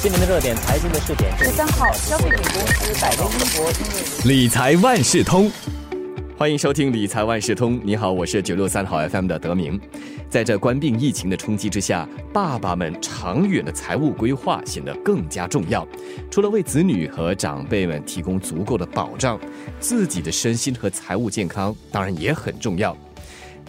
[0.00, 5.50] 今年的热点财经的试点，十三号，消费品公司百威英博理财万事通，
[6.36, 7.80] 欢迎收听理财万事通。
[7.82, 9.78] 你好，我是九六三号 FM 的德明。
[10.30, 15.84] 在这关病疫情的冲击之下，爸爸们长远的财务规划显得更加重要。
[16.30, 19.36] 除了为子女和长辈们提供足够的保障，
[19.80, 22.96] 自己的身心和财务健康当然也很重要。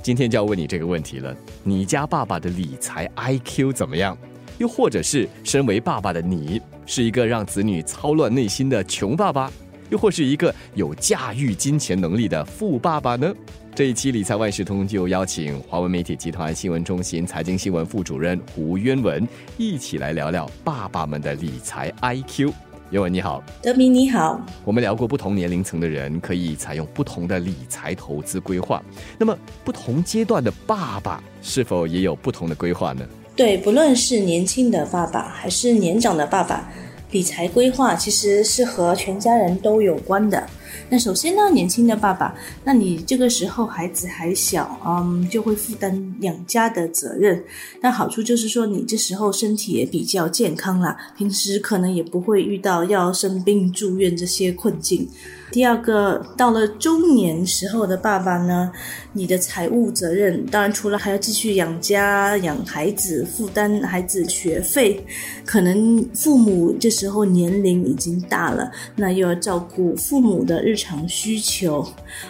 [0.04, 4.16] 今天就要问你这个问题了：你家爸爸的理财 IQ 怎么样？
[4.60, 9.50] 又或者是身为爸爸的你，是一个让子女操乱内心的穷爸爸，
[9.90, 13.34] 又或是一个有驾驭金钱能力的富爸爸呢？
[13.74, 19.26] 这一期理财万事通就邀请华为媒体集团新闻中心财经新闻副主任胡渊文
[19.58, 22.52] 一起来聊聊爸爸们的理财 IQ。
[22.92, 24.42] 渊文你好，德明你好。
[24.66, 28.84] 我们聊过不同年龄层的人可以采用不同的理财投资规划，
[29.18, 33.08] 那么不同阶段的爸爸是否也有不同的规划呢？
[33.40, 36.70] 对，不论是年轻的爸爸还是年长的爸爸，
[37.12, 40.46] 理财规划其实是和全家人都有关的。
[40.90, 47.42] 那首先呢，年轻的爸爸，那你这个时候孩子还小，嗯，就会负担养家的责任。
[47.80, 55.08] 那好处就是说，你这时候身体也比较健康啦，平时可能也不会遇到要生病住院这些困境。
[55.52, 58.72] 第二个，到了中年时候的爸爸呢，
[59.14, 65.04] 你的财务责任，当然除了还要继续养家、养孩子、负担孩子学费，
[65.46, 71.84] 可能父母这时候年龄已经大了，那又要照顾父母的日常需求，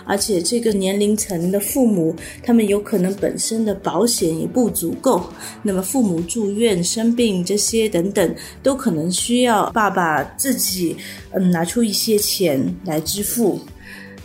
[0.05, 5.21] 而且这个年龄层的父母，他们有可能本身的保险也不足够，
[5.61, 10.95] 那么父母住院、生病这些等等，都可能需要爸爸自己，
[11.31, 13.03] 嗯，拿出一些钱来。
[13.09, 13.59] 支付，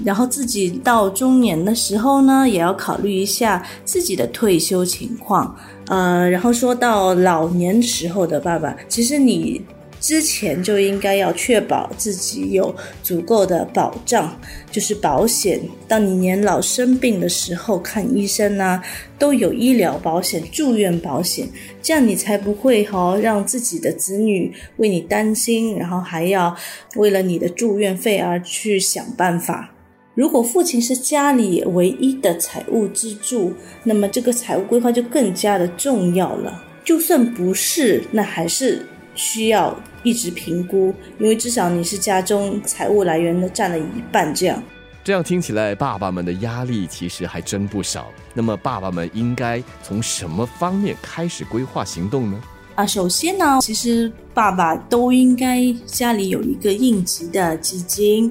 [0.04, 5.56] 然后自己到中年的时候呢，也要考虑一下自己的退休情况。
[5.86, 9.60] 呃，然后说到老年时候的爸爸，其实你。
[10.04, 14.38] 之前就应该要确保自己有足够的保障，
[14.70, 15.58] 就是保险。
[15.88, 18.82] 当你年老生病的时候，看医生呢，
[19.18, 21.48] 都有医疗保险、住院保险，
[21.80, 26.54] 这样你才不会哈让自己的子女为你担心，然后还要
[26.96, 29.72] 为了你的住院费而去想办法。
[30.14, 36.62] 如果父亲是家里唯一的财务支柱，那么这个财务规划就更加的重要了。
[36.84, 38.84] 就算不是，那还是
[39.14, 39.74] 需要。
[40.06, 44.62] 一直评估，因为至少你是家中财务来源的占了一半，这样。
[45.02, 48.08] 这样听起来，爸爸们的压力其实还真不少。
[48.34, 52.38] 那么，爸爸们应该从什么方面开始规划行动呢？
[52.74, 58.30] 啊，首先呢，其实爸爸都应该家里有一个应急的基金。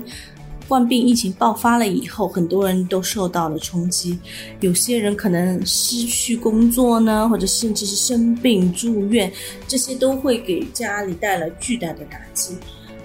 [0.68, 4.18] 冠病疫情爆发了以后，很多人都受到了冲击，
[4.62, 9.32] 有些人可能失去工作呢，或者甚至是生病住院，
[9.68, 12.56] 这些都会给家里带来巨大的打击。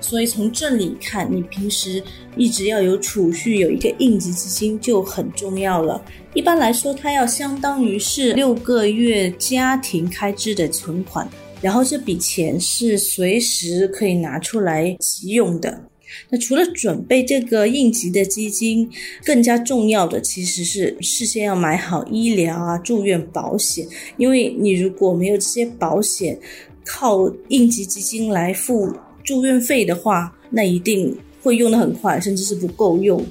[0.00, 2.02] 所以从这里看，你平时
[2.36, 6.00] 一直要有储蓄，有一个应急基金就很重要了。
[6.34, 11.28] 一般来说，它要相当于是六个月家庭开支的存款，
[11.60, 15.82] 然后这笔钱是随时可以拿出来急用的。
[16.30, 18.88] 那除了准备这个应急的基金，
[19.24, 23.86] 更加重要的其实是事先要买好医疗啊、住院保险。
[24.16, 26.38] 因为你如果没有这些保险，
[26.84, 28.92] 靠应急基金来付
[29.22, 33.24] 住院费的话，那一定会用的很快，甚至是不够用。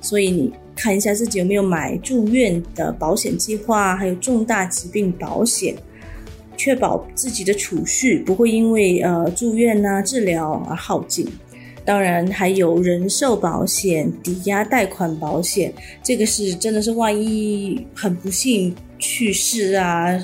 [0.00, 5.74] 所以你看一下自己有没有买住院的保险计划，还有重大疾病保险，
[6.56, 11.26] 确保自己的储蓄不会因为呃住院呐治疗而耗尽。
[11.86, 20.18] 当然还有人寿保险、抵押贷款保险，这个是真的是万一很不幸去世啊，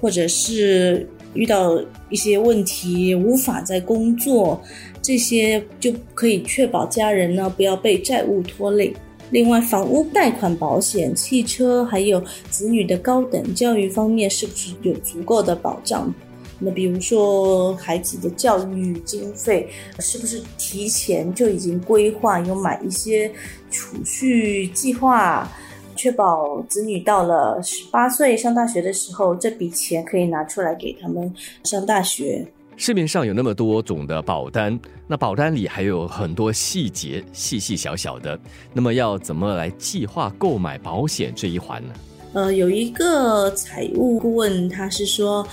[0.00, 1.78] 或者是遇到
[2.08, 4.58] 一些问题无法再工作，
[5.02, 8.94] 这些就可以确保家人呢不要被债务拖累。
[9.30, 16.14] 另外，房屋贷款保险、汽车还有子女的高等教育方面，是不是有足够的保障？
[16.64, 19.68] 那比如说孩子的教育经费，
[19.98, 23.30] 是不是提前就已经规划，有买一些
[23.70, 25.46] 储蓄计划，
[25.94, 31.30] 确保子女到了十八岁上大学的时候，这笔钱可以拿出来给他们
[31.64, 32.46] 上大学。
[32.76, 38.36] 市面上有那么多种的保单，那保单里还有很多细节，细细小小的，
[38.72, 41.94] 那么要怎么来计划购买保险这一环呢？
[42.32, 45.46] 呃，有一个财务顾问，他是说。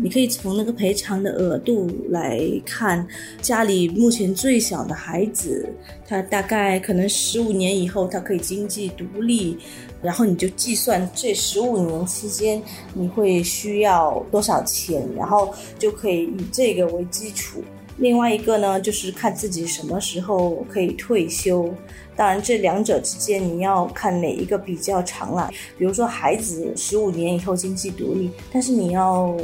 [0.00, 3.06] 你可以从那个赔偿的额度来看，
[3.42, 5.68] 家里目前最小的孩子，
[6.06, 9.58] 他大概可能十五年以后他可以经济独立，
[10.00, 12.62] 然后你就计算这十五年期间
[12.94, 17.62] 你会需要多少钱，然后就可以以这个为基础。
[17.96, 21.68] 另外一个呢，就是看自己什么时候可以退休。
[22.14, 25.50] 当然，这两者之间你要看哪一个比较长啊？
[25.76, 29.36] 比如说，孩子十五年以后经济独立，但是你要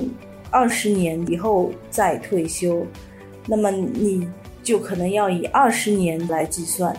[0.50, 2.87] 二十年以后再退休，
[3.46, 4.29] 那么你
[4.62, 6.96] 就可能要以二十年来计算。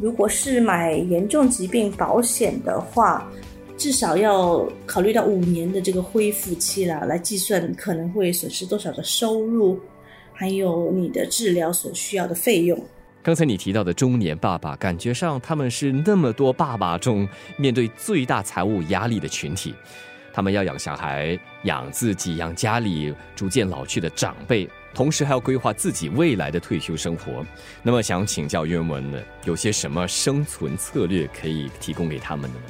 [0.00, 3.30] 如果是买严重疾病保险的话，
[3.76, 9.78] 至少要考虑到五年的这个恢复期了，来计算可能会损失多少的收入。
[10.34, 12.76] 还有你的治疗所需要的费用。
[13.22, 19.72] 刚才你提到的中年爸爸，感觉上他们是那么多爸爸中面对最大财务压力的群体。
[20.32, 27.44] 他们要养小孩、养自己、养家里逐渐老去的长辈，同时还要规划自己未来的退休生活。
[27.82, 32.64] 那么，想请教渊文呢，有些什么生存策略可以提供给他们的呢？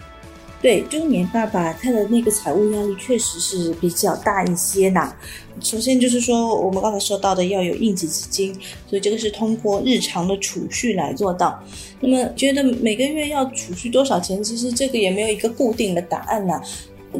[0.60, 5.12] 对中年爸爸，他的那个财务压力确实是比较大一些呐。
[5.60, 8.54] 首先就是说，我们刚才说到的要有应急基金，
[8.88, 11.60] 所以这个是通过日常的储蓄来做到。
[11.98, 16.62] 那么，觉得每个月要储蓄多少钱，其实这个也没有一个固定的答案呐。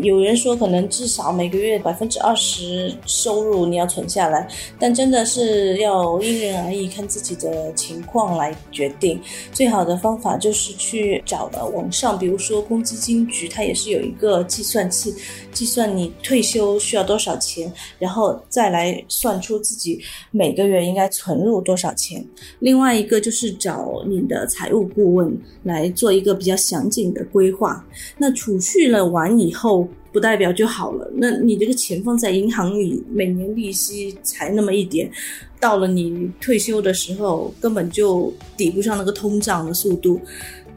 [0.00, 4.48] 有人说，可能至少每个月百分之二十收入你要存下来，
[4.78, 9.20] 但真的是要因人而异，看自己的情况来决定。
[9.52, 15.14] 最好的方法就是去找了网上，比如说公积金局，它也是有一个计算器，
[15.52, 20.00] 计算你退休需要多少钱，然后再来算出自己
[20.30, 22.24] 每个月应该存入多少钱。
[22.60, 27.84] 另外一个就是找你的财务顾问来做一个比较详尽的规划。
[28.16, 29.81] 那储蓄了完以后。
[30.12, 31.10] 不代表就好了。
[31.14, 35.10] 那你这个钱放在银行里，每年利息才那么一点，
[35.58, 40.20] 到了你退休的时候，根本就抵不上那个通胀的速度。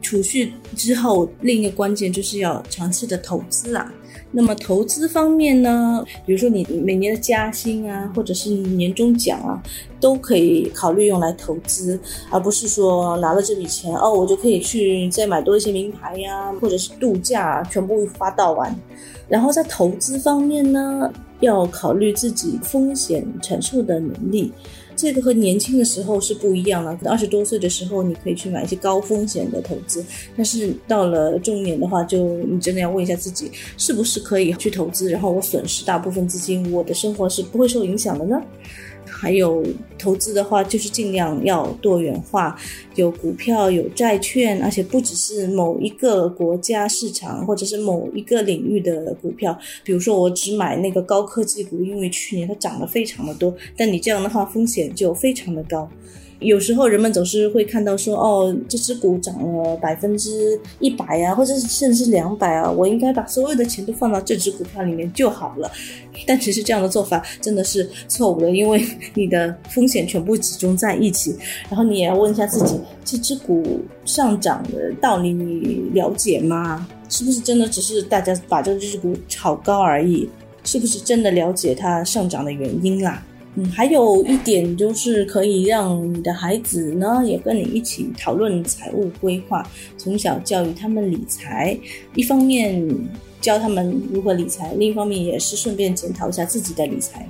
[0.02, 3.92] 储蓄之后，另一个关键就是要长期的投资啊。
[4.32, 9.62] 那么投资方面呢，比如说你每年的加薪啊，或者是年终奖啊，
[9.98, 11.98] 都可以考虑用来投资，
[12.30, 18.74] 而不是说拿了这笔钱哦，我就可以去再买多一些名牌呀，或者是度假，全部花到完。
[19.28, 24.52] 然后在投资方面呢，要考虑自己风险承受的能力。
[24.96, 27.10] 这个和年轻的时候是不一样的。
[27.10, 30.04] 二十多岁的时候，你可以去买一些高风险的投资，
[30.36, 35.10] 但是到了中年的话，就你真的要问一下自己，是不是可以去投资？
[35.10, 38.42] 然后我损失大部分资金，我的生活是不会受影响的呢？
[39.18, 39.64] 还有
[39.98, 42.54] 投资的话，就是尽量要多元化，
[42.96, 49.58] 有股票、有债券，而且不只是某一个国家市场或者是某一个领域的股票。
[49.82, 55.88] 比如说，我只买那个高科技股，因为去年它涨得非常的多，但你这样的话风险就非常的高。
[56.38, 65.70] 有时候人们总是会看到说，哦，这只股涨了百分之一百啊，或者是甚至是两百啊，我应该把所有的钱都放到这只股票里面就好了。
[66.26, 68.84] 但其实这样的做法真的是错误的，因为
[69.14, 71.36] 你的风险全部集中在一起。
[71.68, 76.86] 然后你也要问一下自己，这只股上涨的道理你了解吗？
[77.08, 80.28] 是不是真的只是大家把这只股炒高而已？
[80.64, 83.24] 是不是真的了解它上涨的原因啦？
[83.58, 89.66] 嗯，还有一点就是可以让你的孩子呢也跟你一起讨论财务规划，
[89.96, 91.78] 从小教育他们理财，
[92.14, 92.86] 一方面
[93.40, 97.26] 教他们如何理财，另一方面也是顺便检讨一下自己的理财。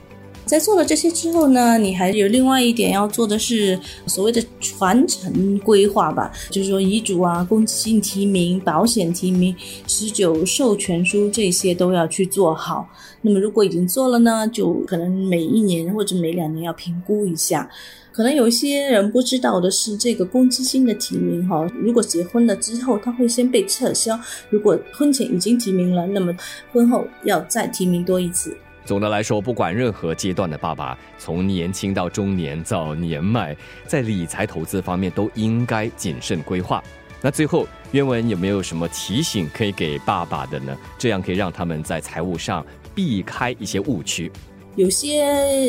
[0.47, 9.55] 在做了这些之后呢，你还有另外一点要做的是所谓的传承规划吧，就是说遗嘱啊、公积金提名、保险提名、
[9.89, 12.89] 持久授权书这些都要去做好。
[13.23, 17.69] 那么如果已经做了呢，就可能每一年或者每两年要评估一下。
[18.13, 24.17] 可能有一些人不知道的是，这个公积金的提名哈，如果结婚了之后，它会先被撤销；
[24.49, 26.33] 如果婚前已经提名了，那么
[26.73, 28.57] 婚后要再提名多一次。
[28.87, 33.55] 总的来说，不管任何阶段的爸爸，从年轻到中年到年迈，
[33.87, 36.83] 在理财投资方面都应该谨慎规划。
[37.21, 40.77] 那最后，渊文有没有什么提醒可以给爸爸的呢？
[40.97, 42.65] 这样可以让他们在财务上
[42.95, 44.31] 避开一些误区。
[44.77, 45.25] 有些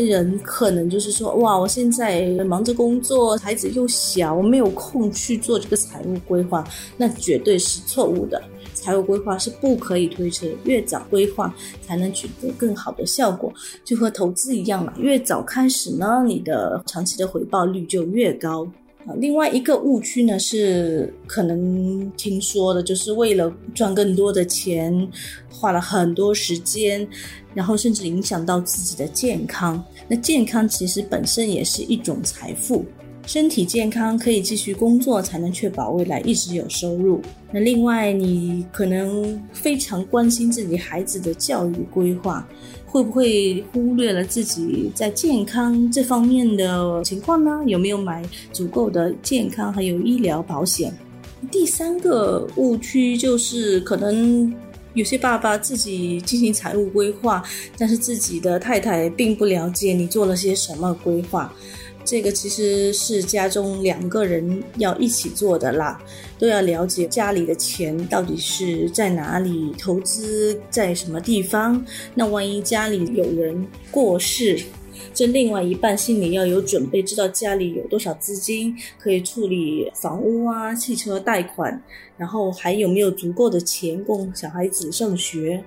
[0.05, 6.61] 人可能就是说，哇，我现在忙着工作，孩子又小，我没有空去做这个财务规划，
[6.97, 8.43] 那绝对是错误的。
[8.87, 11.53] 财务规划是不可以推迟，越早规划
[11.85, 13.53] 才能取得更好的效果，
[13.83, 18.65] 就和投资一样嘛，越早开始呢，你的长期的回报率就越高。
[19.05, 25.05] 啊，另外一个误区呢是可能听说的，就是为了赚更多的钱，
[25.51, 27.05] 花了很多时间，
[27.53, 29.83] 然后甚至影响到自己的健康。
[30.07, 32.85] 那健康其实本身也是一种财富。
[33.27, 37.21] 身体健康可以继续工作，才能确保未来一直有收入。
[37.51, 42.47] 那另外，你可能非常关心自己孩子的教育规划，
[42.85, 47.61] 会不会忽略了自己在健康这方面的情况呢？
[47.65, 50.93] 有没有买足够的健康还有医疗保险？
[51.51, 54.53] 第三个误区就是，可能
[54.93, 57.43] 有些爸爸自己进行财务规划，
[57.77, 61.53] 但是自己的太太并不了解你做了些什么规划。
[62.07, 66.01] 这个其实是家中两个人要一起做的啦，
[66.39, 71.85] 都要了解家里的钱到底是在哪里投资，在什么地方。
[72.15, 74.57] 那万一家里有人过世，
[75.13, 81.83] 这另外一半心里要有准备，知道家里有多少资金可以处理房屋啊、汽车贷款，
[82.15, 85.61] 然后还有没有足够的钱供小孩子上学。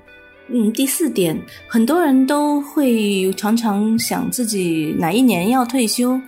[0.53, 6.21] 嗯，第四点，很多人都会常常想自己哪一年要退休，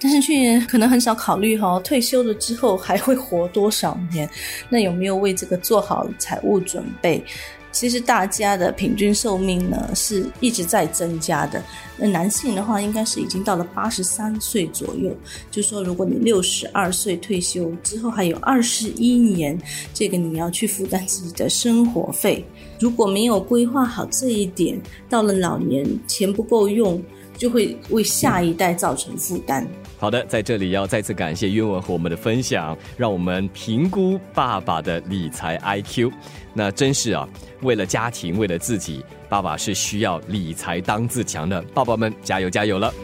[0.00, 4.28] 但是却可能很少考虑哈，退休了之后还会活多少年？
[4.68, 7.22] 那有没有为这个做好财务准备？
[7.70, 11.62] 其实大家的平均寿命呢是一直在增加的。
[11.96, 15.14] 那男性的话，应该是已经到了八十三岁左右。
[15.50, 19.60] 就说如果你六十二岁退休之后，还有二十一年，
[19.92, 22.44] 这个你要去负担自己的生活费。
[22.80, 27.02] 如果没有规划好这一点，到了老年钱不够用，
[27.36, 29.66] 就会为下一代造成负担。
[30.00, 36.12] 好的，在这里要再次感谢岳文和我们的分享，让我们评估爸爸的理财 IQ。
[36.54, 37.28] 那真是啊，
[37.62, 41.60] 为了家庭，为了自己，爸爸是需要理财当自强的。
[41.74, 42.94] 爸爸们，加油加油了！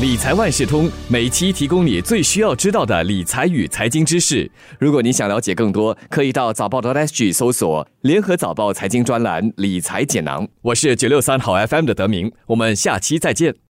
[0.00, 4.50] 理财万事通每期提供你最需要知道的理财与财经知识。
[4.80, 10.48] 如果你想了解更多，可以到早报的 SG 搜索“联合早报财经专栏理财简囊”。
[10.60, 13.54] 我是九六三好 FM 的德明，我们下期再见。